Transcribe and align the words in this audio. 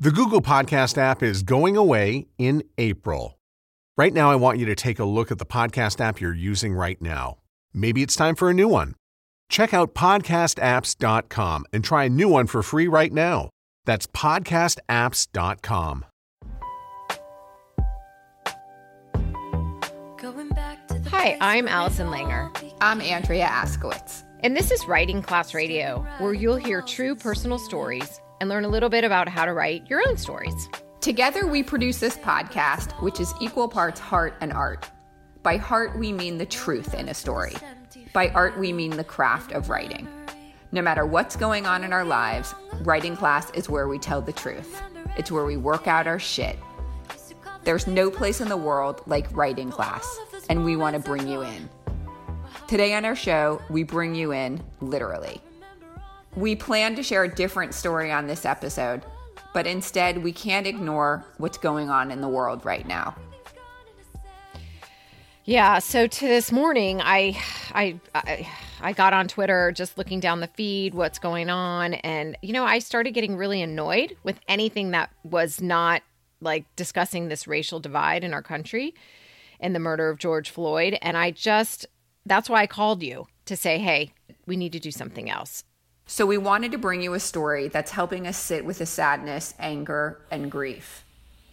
The 0.00 0.10
Google 0.10 0.42
Podcast 0.42 0.98
app 0.98 1.22
is 1.22 1.44
going 1.44 1.76
away 1.76 2.26
in 2.36 2.64
April. 2.78 3.38
Right 3.96 4.12
now, 4.12 4.28
I 4.28 4.34
want 4.34 4.58
you 4.58 4.66
to 4.66 4.74
take 4.74 4.98
a 4.98 5.04
look 5.04 5.30
at 5.30 5.38
the 5.38 5.46
podcast 5.46 6.00
app 6.00 6.20
you're 6.20 6.34
using 6.34 6.74
right 6.74 7.00
now. 7.00 7.38
Maybe 7.72 8.02
it's 8.02 8.16
time 8.16 8.34
for 8.34 8.50
a 8.50 8.54
new 8.54 8.66
one. 8.66 8.96
Check 9.48 9.72
out 9.72 9.94
podcastapps.com 9.94 11.66
and 11.72 11.84
try 11.84 12.04
a 12.04 12.08
new 12.08 12.28
one 12.28 12.48
for 12.48 12.60
free 12.64 12.88
right 12.88 13.12
now. 13.12 13.50
That's 13.84 14.08
podcastapps.com. 14.08 16.04
Hi, 21.06 21.38
I'm 21.40 21.68
Allison 21.68 22.08
Langer. 22.08 22.50
I'm 22.80 23.00
Andrea 23.00 23.46
Askowitz. 23.46 24.24
And 24.40 24.56
this 24.56 24.72
is 24.72 24.84
Writing 24.88 25.22
Class 25.22 25.54
Radio, 25.54 26.04
where 26.18 26.34
you'll 26.34 26.56
hear 26.56 26.82
true 26.82 27.14
personal 27.14 27.58
stories 27.58 28.20
and 28.44 28.50
learn 28.50 28.66
a 28.66 28.68
little 28.68 28.90
bit 28.90 29.04
about 29.04 29.26
how 29.26 29.46
to 29.46 29.54
write 29.54 29.88
your 29.88 30.06
own 30.06 30.18
stories. 30.18 30.68
Together, 31.00 31.46
we 31.46 31.62
produce 31.62 31.98
this 31.98 32.18
podcast, 32.18 32.92
which 33.02 33.18
is 33.18 33.32
equal 33.40 33.68
parts 33.68 33.98
heart 33.98 34.34
and 34.42 34.52
art. 34.52 34.86
By 35.42 35.56
heart, 35.56 35.98
we 35.98 36.12
mean 36.12 36.36
the 36.36 36.44
truth 36.44 36.92
in 36.92 37.08
a 37.08 37.14
story. 37.14 37.54
By 38.12 38.28
art, 38.28 38.58
we 38.58 38.70
mean 38.70 38.90
the 38.90 39.02
craft 39.02 39.52
of 39.52 39.70
writing. 39.70 40.06
No 40.72 40.82
matter 40.82 41.06
what's 41.06 41.36
going 41.36 41.64
on 41.64 41.84
in 41.84 41.94
our 41.94 42.04
lives, 42.04 42.54
writing 42.82 43.16
class 43.16 43.50
is 43.52 43.70
where 43.70 43.88
we 43.88 43.98
tell 43.98 44.20
the 44.20 44.32
truth. 44.32 44.82
It's 45.16 45.32
where 45.32 45.46
we 45.46 45.56
work 45.56 45.88
out 45.88 46.06
our 46.06 46.18
shit. 46.18 46.58
There's 47.62 47.86
no 47.86 48.10
place 48.10 48.42
in 48.42 48.50
the 48.50 48.58
world 48.58 49.00
like 49.06 49.34
writing 49.34 49.70
class, 49.70 50.18
and 50.50 50.66
we 50.66 50.76
want 50.76 50.96
to 50.96 51.00
bring 51.00 51.26
you 51.26 51.40
in. 51.40 51.70
Today 52.68 52.92
on 52.92 53.06
our 53.06 53.16
show, 53.16 53.62
we 53.70 53.84
bring 53.84 54.14
you 54.14 54.34
in 54.34 54.62
literally. 54.82 55.40
We 56.36 56.56
plan 56.56 56.96
to 56.96 57.02
share 57.02 57.24
a 57.24 57.32
different 57.32 57.74
story 57.74 58.10
on 58.10 58.26
this 58.26 58.44
episode, 58.44 59.02
but 59.52 59.66
instead, 59.66 60.22
we 60.22 60.32
can't 60.32 60.66
ignore 60.66 61.24
what's 61.38 61.58
going 61.58 61.90
on 61.90 62.10
in 62.10 62.20
the 62.20 62.28
world 62.28 62.64
right 62.64 62.86
now. 62.86 63.14
Yeah, 65.44 65.78
so 65.78 66.06
to 66.06 66.26
this 66.26 66.50
morning, 66.50 67.00
I, 67.02 67.38
I, 67.72 68.00
I, 68.14 68.48
I 68.80 68.92
got 68.94 69.12
on 69.12 69.28
Twitter 69.28 69.72
just 69.72 69.98
looking 69.98 70.18
down 70.18 70.40
the 70.40 70.48
feed, 70.48 70.94
what's 70.94 71.18
going 71.18 71.50
on, 71.50 71.94
and 71.94 72.36
you 72.42 72.52
know, 72.52 72.64
I 72.64 72.78
started 72.78 73.12
getting 73.12 73.36
really 73.36 73.62
annoyed 73.62 74.16
with 74.24 74.40
anything 74.48 74.90
that 74.92 75.10
was 75.22 75.60
not 75.60 76.02
like 76.40 76.64
discussing 76.76 77.28
this 77.28 77.46
racial 77.46 77.78
divide 77.78 78.24
in 78.24 78.34
our 78.34 78.42
country 78.42 78.94
and 79.60 79.74
the 79.74 79.80
murder 79.80 80.08
of 80.08 80.18
George 80.18 80.50
Floyd, 80.50 80.98
and 81.00 81.16
I 81.16 81.30
just 81.30 81.86
that's 82.26 82.48
why 82.48 82.62
I 82.62 82.66
called 82.66 83.02
you 83.02 83.26
to 83.44 83.54
say, 83.54 83.78
"Hey, 83.78 84.14
we 84.46 84.56
need 84.56 84.72
to 84.72 84.80
do 84.80 84.90
something 84.90 85.30
else." 85.30 85.62
So, 86.06 86.26
we 86.26 86.36
wanted 86.36 86.72
to 86.72 86.78
bring 86.78 87.00
you 87.00 87.14
a 87.14 87.20
story 87.20 87.68
that's 87.68 87.92
helping 87.92 88.26
us 88.26 88.36
sit 88.36 88.64
with 88.64 88.78
the 88.78 88.86
sadness, 88.86 89.54
anger, 89.58 90.20
and 90.30 90.50
grief. 90.50 91.04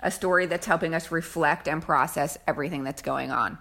A 0.00 0.10
story 0.10 0.46
that's 0.46 0.66
helping 0.66 0.92
us 0.92 1.12
reflect 1.12 1.68
and 1.68 1.80
process 1.80 2.36
everything 2.48 2.82
that's 2.82 3.02
going 3.02 3.30
on. 3.30 3.58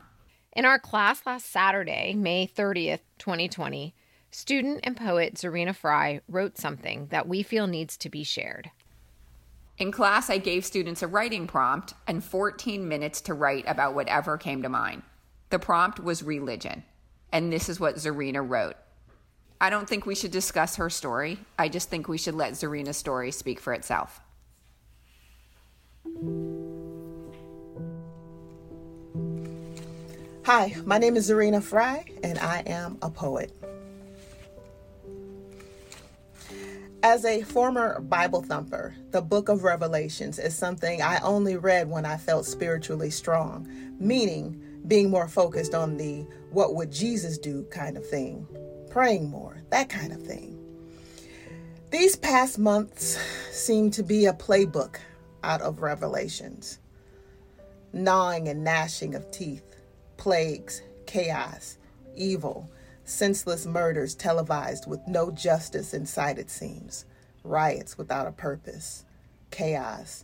In 0.53 0.65
our 0.65 0.79
class 0.79 1.21
last 1.27 1.45
Saturday, 1.51 2.15
May 2.15 2.47
30th, 2.47 3.01
2020, 3.19 3.93
student 4.31 4.79
and 4.83 4.97
poet 4.97 5.35
Zorina 5.35 5.75
Frey 5.75 6.21
wrote 6.27 6.57
something 6.57 7.07
that 7.11 7.27
we 7.27 7.43
feel 7.43 7.67
needs 7.67 7.95
to 7.97 8.09
be 8.09 8.23
shared. 8.23 8.71
In 9.77 9.91
class, 9.91 10.29
I 10.29 10.39
gave 10.39 10.65
students 10.65 11.03
a 11.03 11.07
writing 11.07 11.45
prompt 11.45 11.93
and 12.07 12.23
14 12.23 12.87
minutes 12.87 13.21
to 13.21 13.35
write 13.35 13.63
about 13.67 13.93
whatever 13.93 14.37
came 14.37 14.63
to 14.63 14.69
mind. 14.69 15.03
The 15.51 15.59
prompt 15.59 15.99
was 15.99 16.23
religion, 16.23 16.83
and 17.31 17.53
this 17.53 17.69
is 17.69 17.79
what 17.79 17.95
Zorina 17.95 18.47
wrote. 18.47 18.75
I 19.61 19.69
don't 19.69 19.89
think 19.89 20.05
we 20.05 20.15
should 20.15 20.31
discuss 20.31 20.77
her 20.77 20.89
story. 20.89 21.37
I 21.57 21.67
just 21.67 21.89
think 21.89 22.07
we 22.07 22.17
should 22.17 22.35
let 22.35 22.53
Zorina's 22.53 22.95
story 22.95 23.31
speak 23.31 23.59
for 23.59 23.73
itself. 23.73 24.21
Hi, 30.45 30.75
my 30.85 30.97
name 30.97 31.17
is 31.17 31.29
Zorina 31.29 31.61
Frey, 31.61 32.05
and 32.23 32.39
I 32.39 32.59
am 32.67 32.97
a 33.01 33.09
poet. 33.09 33.51
As 37.03 37.25
a 37.25 37.41
former 37.41 37.99
Bible 37.99 38.41
thumper, 38.41 38.95
the 39.11 39.21
book 39.21 39.49
of 39.49 39.63
Revelations 39.63 40.39
is 40.39 40.57
something 40.57 41.01
I 41.01 41.19
only 41.19 41.57
read 41.57 41.89
when 41.89 42.05
I 42.05 42.15
felt 42.15 42.45
spiritually 42.45 43.09
strong, 43.09 43.69
meaning 43.99 44.61
being 44.87 45.09
more 45.09 45.27
focused 45.27 45.75
on 45.75 45.97
the 45.97 46.25
what 46.49 46.75
would 46.75 46.91
Jesus 46.91 47.37
do 47.37 47.63
kind 47.65 47.97
of 47.97 48.09
thing 48.09 48.47
praying 48.89 49.29
more, 49.29 49.61
that 49.69 49.89
kind 49.89 50.11
of 50.11 50.21
thing. 50.21 50.57
These 51.91 52.15
past 52.15 52.59
months 52.59 53.17
seem 53.51 53.91
to 53.91 54.03
be 54.03 54.25
a 54.25 54.33
playbook 54.33 54.97
out 55.43 55.61
of 55.61 55.81
Revelations 55.81 56.79
gnawing 57.91 58.47
and 58.47 58.63
gnashing 58.63 59.15
of 59.15 59.31
teeth, 59.31 59.75
plagues, 60.17 60.83
chaos, 61.07 61.79
evil, 62.15 62.69
senseless 63.03 63.65
murders 63.65 64.13
televised 64.13 64.87
with 64.87 64.99
no 65.07 65.31
justice 65.31 65.95
in 65.95 66.05
sight, 66.05 66.37
it 66.37 66.51
seems, 66.51 67.05
riots 67.43 67.97
without 67.97 68.27
a 68.27 68.31
purpose, 68.31 69.05
chaos, 69.49 70.23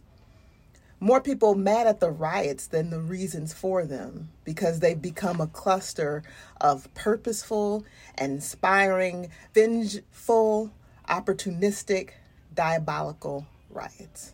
more 0.99 1.21
people 1.21 1.55
mad 1.55 1.87
at 1.87 1.99
the 1.99 2.09
riots 2.09 2.67
than 2.67 2.89
the 2.89 2.99
reasons 2.99 3.53
for 3.53 3.85
them 3.85 4.29
because 4.43 4.79
they've 4.79 5.01
become 5.01 5.41
a 5.41 5.47
cluster 5.47 6.23
of 6.61 6.91
purposeful, 6.93 7.85
inspiring, 8.17 9.29
vengeful, 9.53 10.71
opportunistic, 11.09 12.11
diabolical 12.53 13.45
riots. 13.69 14.31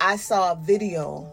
I 0.00 0.16
saw 0.16 0.52
a 0.52 0.56
video 0.56 1.32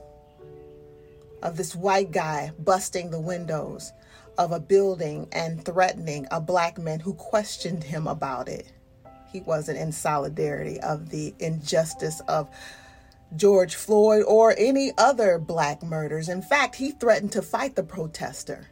of 1.41 1.57
this 1.57 1.75
white 1.75 2.11
guy 2.11 2.51
busting 2.59 3.11
the 3.11 3.19
windows 3.19 3.93
of 4.37 4.51
a 4.51 4.59
building 4.59 5.27
and 5.31 5.63
threatening 5.63 6.27
a 6.31 6.41
black 6.41 6.77
man 6.77 6.99
who 6.99 7.13
questioned 7.13 7.83
him 7.83 8.07
about 8.07 8.49
it. 8.49 8.71
He 9.31 9.41
wasn't 9.41 9.77
in 9.77 9.91
solidarity 9.91 10.79
of 10.81 11.09
the 11.09 11.33
injustice 11.39 12.21
of 12.27 12.49
George 13.35 13.75
Floyd 13.75 14.23
or 14.23 14.55
any 14.57 14.91
other 14.97 15.37
black 15.37 15.83
murders. 15.83 16.29
In 16.29 16.41
fact, 16.41 16.75
he 16.75 16.91
threatened 16.91 17.31
to 17.33 17.41
fight 17.41 17.75
the 17.75 17.83
protester. 17.83 18.67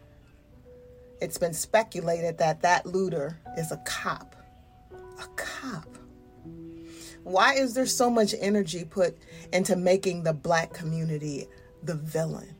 It's 1.22 1.38
been 1.38 1.54
speculated 1.54 2.38
that 2.38 2.62
that 2.62 2.86
looter 2.86 3.40
is 3.58 3.72
a 3.72 3.78
cop. 3.86 4.36
A 5.20 5.28
cop. 5.36 5.88
Why 7.24 7.54
is 7.54 7.74
there 7.74 7.86
so 7.86 8.10
much 8.10 8.36
energy 8.40 8.84
put 8.84 9.18
into 9.52 9.76
making 9.76 10.24
the 10.24 10.34
black 10.34 10.74
community 10.74 11.48
the 11.82 11.96
villain? 11.96 12.56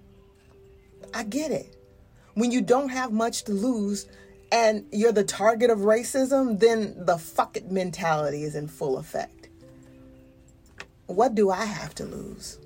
I 1.14 1.24
get 1.24 1.52
it. 1.52 1.76
When 2.36 2.52
you 2.52 2.62
don't 2.62 2.90
have 2.90 3.12
much 3.12 3.44
to 3.44 3.52
lose 3.52 4.08
and 4.52 4.86
you're 4.92 5.12
the 5.12 5.24
target 5.24 5.70
of 5.70 5.80
racism, 5.80 6.60
then 6.60 7.06
the 7.06 7.18
fuck 7.18 7.58
it 7.58 7.72
mentality 7.72 8.44
is 8.44 8.56
in 8.56 8.68
full 8.68 8.98
effect 8.98 9.43
what 11.08 11.36
do 11.36 11.50
I 11.50 11.66
have 11.66 11.94
to 11.96 12.06
lose? 12.06 12.60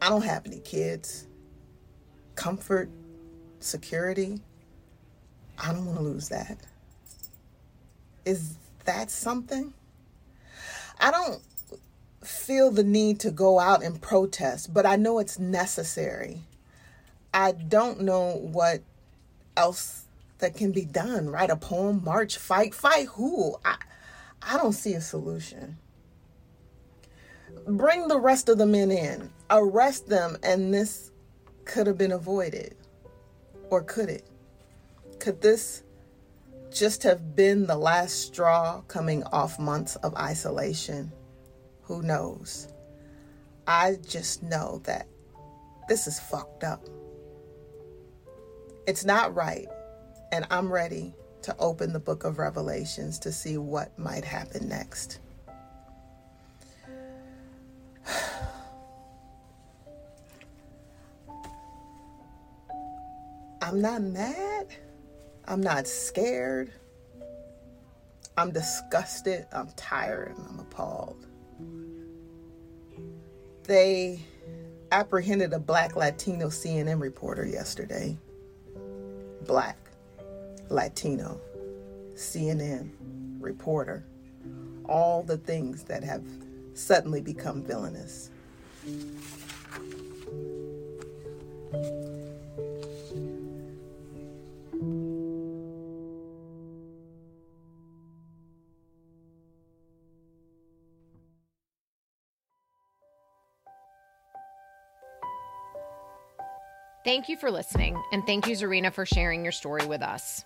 I 0.00 0.08
don't 0.08 0.24
have 0.24 0.46
any 0.46 0.60
kids. 0.60 1.26
Comfort, 2.34 2.90
security. 3.60 4.40
I 5.58 5.72
don't 5.72 5.86
want 5.86 5.98
to 5.98 6.04
lose 6.04 6.28
that. 6.28 6.58
Is 8.24 8.56
that 8.84 9.10
something? 9.10 9.72
I 11.00 11.10
don't 11.10 11.42
feel 12.22 12.70
the 12.70 12.84
need 12.84 13.20
to 13.20 13.30
go 13.30 13.58
out 13.58 13.82
and 13.82 14.00
protest, 14.00 14.74
but 14.74 14.84
I 14.84 14.96
know 14.96 15.18
it's 15.18 15.38
necessary. 15.38 16.40
I 17.32 17.52
don't 17.52 18.02
know 18.02 18.32
what 18.32 18.82
else 19.56 20.04
that 20.38 20.56
can 20.56 20.72
be 20.72 20.84
done. 20.84 21.30
Write 21.30 21.50
a 21.50 21.56
poem, 21.56 22.02
march, 22.04 22.36
fight, 22.36 22.74
fight 22.74 23.06
who? 23.06 23.56
I 23.64 23.76
I 24.42 24.58
don't 24.58 24.72
see 24.72 24.92
a 24.94 25.00
solution 25.00 25.78
bring 27.66 28.08
the 28.08 28.18
rest 28.18 28.48
of 28.48 28.58
the 28.58 28.66
men 28.66 28.90
in, 28.90 29.30
arrest 29.50 30.08
them, 30.08 30.36
and 30.42 30.72
this 30.72 31.10
could 31.64 31.86
have 31.86 31.98
been 31.98 32.12
avoided. 32.12 32.76
Or 33.70 33.82
could 33.82 34.08
it? 34.08 34.28
Could 35.18 35.40
this 35.40 35.82
just 36.70 37.02
have 37.02 37.34
been 37.34 37.66
the 37.66 37.76
last 37.76 38.20
straw 38.26 38.82
coming 38.82 39.24
off 39.24 39.58
months 39.58 39.96
of 39.96 40.14
isolation? 40.14 41.10
Who 41.82 42.02
knows? 42.02 42.68
I 43.66 43.96
just 44.06 44.42
know 44.42 44.80
that 44.84 45.08
this 45.88 46.06
is 46.06 46.20
fucked 46.20 46.64
up. 46.64 46.86
It's 48.86 49.04
not 49.04 49.34
right, 49.34 49.66
and 50.32 50.46
I'm 50.50 50.72
ready 50.72 51.14
to 51.42 51.56
open 51.58 51.92
the 51.92 52.00
book 52.00 52.24
of 52.24 52.38
Revelations 52.38 53.18
to 53.20 53.32
see 53.32 53.56
what 53.58 53.98
might 53.98 54.24
happen 54.24 54.68
next. 54.68 55.20
I'm 63.66 63.80
not 63.80 64.00
mad. 64.00 64.68
I'm 65.46 65.60
not 65.60 65.88
scared. 65.88 66.70
I'm 68.36 68.52
disgusted, 68.52 69.44
I'm 69.52 69.70
tired, 69.74 70.36
and 70.36 70.46
I'm 70.48 70.60
appalled. 70.60 71.26
They 73.64 74.20
apprehended 74.92 75.52
a 75.52 75.58
black 75.58 75.96
Latino 75.96 76.46
CNN 76.46 77.00
reporter 77.00 77.44
yesterday. 77.44 78.16
Black 79.48 79.78
Latino 80.68 81.40
CNN 82.14 82.92
reporter. 83.40 84.04
All 84.84 85.24
the 85.24 85.38
things 85.38 85.82
that 85.84 86.04
have 86.04 86.22
suddenly 86.74 87.20
become 87.20 87.64
villainous. 87.64 88.30
Thank 107.06 107.28
you 107.28 107.36
for 107.36 107.52
listening, 107.52 108.02
and 108.10 108.26
thank 108.26 108.48
you, 108.48 108.56
Zorina, 108.56 108.92
for 108.92 109.06
sharing 109.06 109.44
your 109.44 109.52
story 109.52 109.86
with 109.86 110.02
us. 110.02 110.44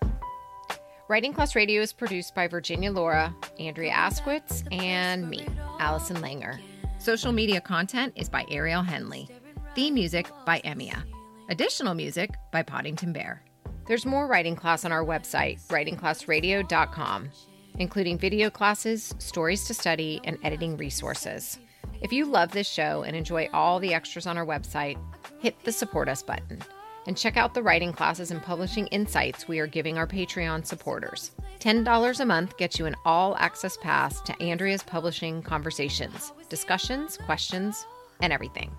Writing 1.08 1.32
Class 1.32 1.56
Radio 1.56 1.80
is 1.80 1.94
produced 1.94 2.34
by 2.34 2.48
Virginia 2.48 2.92
Lora, 2.92 3.34
Andrea 3.58 3.94
Askowitz, 3.94 4.70
and 4.70 5.30
me, 5.30 5.46
Allison 5.78 6.18
Langer. 6.18 6.60
Social 6.98 7.32
media 7.32 7.62
content 7.62 8.12
is 8.14 8.28
by 8.28 8.44
Ariel 8.50 8.82
Henley. 8.82 9.26
Theme 9.74 9.94
music 9.94 10.28
by 10.44 10.60
Emia. 10.60 11.02
Additional 11.48 11.94
music 11.94 12.34
by 12.52 12.62
Poddington 12.62 13.14
Bear. 13.14 13.42
There's 13.86 14.04
more 14.04 14.26
writing 14.26 14.54
class 14.54 14.84
on 14.84 14.92
our 14.92 15.02
website, 15.02 15.66
writingclassradio.com, 15.68 17.30
including 17.78 18.18
video 18.18 18.50
classes, 18.50 19.14
stories 19.16 19.64
to 19.64 19.72
study, 19.72 20.20
and 20.24 20.36
editing 20.44 20.76
resources. 20.76 21.58
If 22.02 22.12
you 22.12 22.26
love 22.26 22.52
this 22.52 22.68
show 22.68 23.02
and 23.02 23.16
enjoy 23.16 23.48
all 23.54 23.78
the 23.78 23.94
extras 23.94 24.26
on 24.26 24.36
our 24.36 24.44
website, 24.44 24.98
hit 25.40 25.62
the 25.64 25.72
support 25.72 26.08
us 26.08 26.22
button 26.22 26.60
and 27.06 27.16
check 27.16 27.37
out 27.37 27.54
the 27.54 27.62
writing 27.62 27.92
classes 27.92 28.31
and 28.31 28.42
publishing 28.42 28.87
insights 28.88 29.48
we 29.48 29.58
are 29.58 29.66
giving 29.66 29.98
our 29.98 30.06
Patreon 30.06 30.64
supporters. 30.64 31.32
$10 31.58 32.20
a 32.20 32.25
month 32.25 32.56
gets 32.56 32.78
you 32.78 32.87
an 32.87 32.94
all 33.04 33.37
access 33.38 33.76
pass 33.78 34.20
to 34.22 34.42
Andrea's 34.42 34.82
publishing 34.82 35.42
conversations, 35.42 36.32
discussions, 36.48 37.16
questions, 37.16 37.87
and 38.20 38.32
everything. 38.32 38.70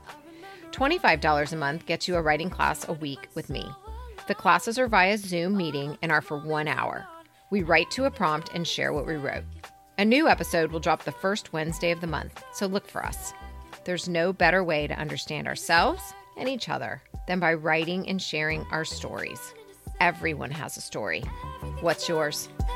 $25 0.72 1.52
a 1.52 1.56
month 1.56 1.86
gets 1.86 2.08
you 2.08 2.16
a 2.16 2.22
writing 2.22 2.50
class 2.50 2.88
a 2.88 2.94
week 2.94 3.28
with 3.36 3.50
me. 3.50 3.66
The 4.28 4.36
classes 4.36 4.80
are 4.80 4.88
via 4.88 5.18
Zoom 5.18 5.58
meeting 5.58 5.98
and 6.02 6.12
are 6.12 6.22
for 6.22 6.38
one 6.38 6.68
hour. 6.68 7.06
We 7.50 7.64
write 7.64 7.92
to 7.92 8.06
a 8.06 8.12
prompt 8.12 8.52
and 8.54 8.66
share 8.66 8.94
what 8.94 9.06
we 9.06 9.16
wrote. 9.16 9.44
A 9.98 10.06
new 10.06 10.28
episode 10.30 10.72
will 10.72 10.80
drop 10.80 11.04
the 11.04 11.12
first 11.12 11.54
Wednesday 11.54 11.92
of 11.92 12.02
the 12.02 12.08
month, 12.08 12.44
so 12.54 12.66
look 12.66 12.88
for 12.88 13.06
us. 13.06 13.34
There's 13.84 14.08
no 14.08 14.32
better 14.32 14.64
way 14.64 14.88
to 14.88 14.98
understand 14.98 15.48
ourselves 15.48 16.14
and 16.38 16.50
each 16.50 16.70
other 16.70 17.02
than 17.28 17.40
by 17.40 17.54
writing 17.54 18.08
and 18.08 18.22
sharing 18.22 18.66
our 18.72 18.86
stories. 18.86 19.54
Everyone 20.00 20.52
has 20.52 20.78
a 20.78 20.82
story. 20.82 21.22
What's 21.82 22.10
yours? 22.10 22.50
Mm-hmm. 22.60 22.72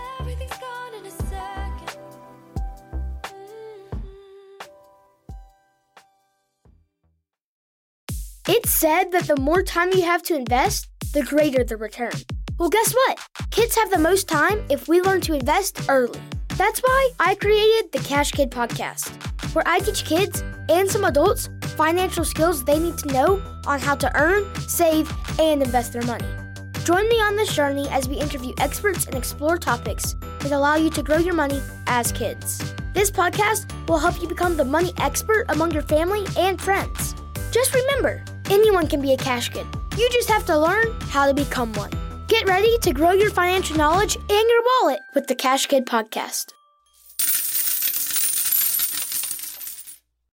It's 8.47 8.69
said 8.69 9.11
that 9.11 9.27
the 9.27 9.37
more 9.37 9.63
time 9.63 9.91
you 9.91 10.03
have 10.03 10.21
to 10.23 10.35
invest, 10.35 10.87
the 11.13 11.23
greater 11.23 11.63
the 11.63 11.77
return. 11.77 12.11
Well, 12.59 12.69
guess 12.69 12.93
what? 12.93 13.19
Kids 13.49 13.75
have 13.75 13.89
the 13.89 13.97
most 13.97 14.27
time 14.27 14.63
if 14.69 14.87
we 14.87 15.01
learn 15.01 15.21
to 15.21 15.33
invest 15.33 15.81
early. 15.89 16.19
That's 16.49 16.79
why 16.79 17.09
I 17.19 17.33
created 17.35 17.91
the 17.91 17.99
Cash 17.99 18.31
Kid 18.31 18.51
podcast, 18.51 19.09
where 19.55 19.67
I 19.67 19.79
teach 19.79 20.05
kids 20.05 20.43
and 20.69 20.89
some 20.89 21.05
adults 21.05 21.49
financial 21.75 22.25
skills 22.25 22.63
they 22.63 22.80
need 22.80 22.98
to 23.00 23.07
know 23.10 23.42
on 23.68 23.80
how 23.80 23.95
to 23.95 24.12
earn, 24.19 24.44
save, 24.68 25.12
and 25.39 25.62
invest 25.62 25.94
their 25.94 26.04
money. 26.04 26.27
Join 26.83 27.07
me 27.10 27.16
on 27.16 27.36
this 27.36 27.54
journey 27.54 27.88
as 27.89 28.07
we 28.07 28.16
interview 28.16 28.54
experts 28.60 29.06
and 29.06 29.16
explore 29.16 29.57
topics 29.57 30.16
that 30.39 30.51
allow 30.51 30.75
you 30.75 30.89
to 30.92 31.01
grow 31.01 31.18
your 31.18 31.33
money 31.33 31.62
as 31.88 32.12
kids. 32.12 32.74
This 32.94 33.10
podcast 33.10 33.72
will 33.88 33.98
help 33.98 34.22
you 34.22 34.27
become 34.27 34.56
the 34.56 34.66
money 34.66 34.94
expert 35.00 35.45
among 35.50 35.72
your 35.72 35.81
family 35.83 36.25
and 36.38 36.62
friends. 36.62 37.16
Just 37.51 37.74
remember, 37.74 38.24
anyone 38.50 38.88
can 38.88 39.01
be 39.01 39.13
a 39.13 39.18
cash 39.18 39.50
kid. 39.50 39.66
You 39.98 40.10
just 40.12 40.30
have 40.30 40.45
to 40.45 40.57
learn 40.57 40.86
how 41.10 41.25
to 41.25 41.33
become 41.33 41.74
one. 41.74 41.92
Get 42.27 42.48
ready 42.48 42.77
to 42.80 42.94
grow 42.94 43.12
your 43.12 43.31
financial 43.31 43.77
knowledge 43.77 44.16
and 44.16 44.30
your 44.30 44.63
wallet 44.63 45.00
with 45.13 45.27
the 45.27 45.36
Cash 45.36 45.68
Kid 45.68 45.86
podcast. 45.86 46.54